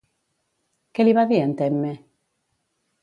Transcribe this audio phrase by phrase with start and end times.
[0.99, 1.93] Què li va dir en Temme?